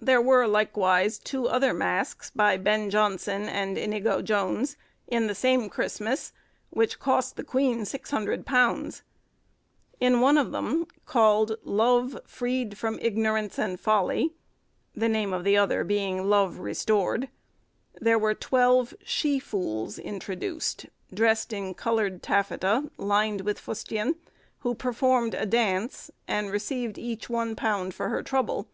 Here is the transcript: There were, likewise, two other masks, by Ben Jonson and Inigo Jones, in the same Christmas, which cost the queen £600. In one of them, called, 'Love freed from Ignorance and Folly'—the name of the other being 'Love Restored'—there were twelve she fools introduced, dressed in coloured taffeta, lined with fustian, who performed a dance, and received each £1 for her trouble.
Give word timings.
There 0.00 0.20
were, 0.20 0.48
likewise, 0.48 1.20
two 1.20 1.46
other 1.46 1.72
masks, 1.72 2.32
by 2.34 2.56
Ben 2.56 2.90
Jonson 2.90 3.48
and 3.48 3.78
Inigo 3.78 4.20
Jones, 4.20 4.76
in 5.06 5.28
the 5.28 5.36
same 5.36 5.68
Christmas, 5.68 6.32
which 6.70 6.98
cost 6.98 7.36
the 7.36 7.44
queen 7.44 7.82
£600. 7.82 9.02
In 10.00 10.20
one 10.20 10.36
of 10.36 10.50
them, 10.50 10.88
called, 11.06 11.58
'Love 11.62 12.18
freed 12.26 12.76
from 12.76 12.98
Ignorance 13.00 13.56
and 13.56 13.78
Folly'—the 13.78 15.08
name 15.08 15.32
of 15.32 15.44
the 15.44 15.56
other 15.56 15.84
being 15.84 16.28
'Love 16.28 16.58
Restored'—there 16.58 18.18
were 18.18 18.34
twelve 18.34 18.92
she 19.04 19.38
fools 19.38 19.96
introduced, 19.96 20.86
dressed 21.14 21.52
in 21.52 21.74
coloured 21.74 22.20
taffeta, 22.20 22.90
lined 22.96 23.42
with 23.42 23.60
fustian, 23.60 24.16
who 24.66 24.74
performed 24.74 25.34
a 25.34 25.46
dance, 25.46 26.10
and 26.26 26.50
received 26.50 26.98
each 26.98 27.28
£1 27.28 27.92
for 27.92 28.08
her 28.08 28.24
trouble. 28.24 28.66